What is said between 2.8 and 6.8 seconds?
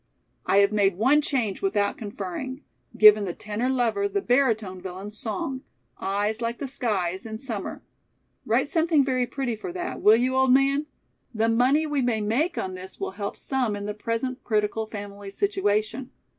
given the tenor lover the baritone villain's song: 'Eyes like the